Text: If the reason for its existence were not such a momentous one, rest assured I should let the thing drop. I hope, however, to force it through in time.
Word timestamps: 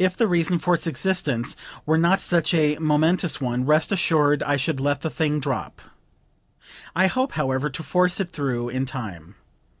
If 0.00 0.16
the 0.16 0.26
reason 0.26 0.58
for 0.58 0.74
its 0.74 0.88
existence 0.88 1.54
were 1.86 1.96
not 1.96 2.20
such 2.20 2.52
a 2.52 2.76
momentous 2.80 3.40
one, 3.40 3.64
rest 3.64 3.92
assured 3.92 4.42
I 4.42 4.56
should 4.56 4.80
let 4.80 5.02
the 5.02 5.10
thing 5.10 5.38
drop. 5.38 5.80
I 6.96 7.06
hope, 7.06 7.30
however, 7.34 7.70
to 7.70 7.82
force 7.84 8.18
it 8.18 8.30
through 8.32 8.70
in 8.70 8.84
time. 8.84 9.36